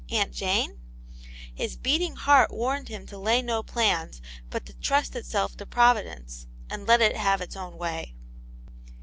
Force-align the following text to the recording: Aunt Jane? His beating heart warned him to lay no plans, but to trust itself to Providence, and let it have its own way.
Aunt 0.09 0.31
Jane? 0.33 0.79
His 1.53 1.77
beating 1.77 2.15
heart 2.15 2.49
warned 2.49 2.87
him 2.87 3.05
to 3.05 3.19
lay 3.19 3.43
no 3.43 3.61
plans, 3.61 4.19
but 4.49 4.65
to 4.65 4.73
trust 4.73 5.15
itself 5.15 5.55
to 5.57 5.65
Providence, 5.67 6.47
and 6.71 6.87
let 6.87 7.01
it 7.01 7.15
have 7.15 7.39
its 7.39 7.55
own 7.55 7.77
way. 7.77 8.15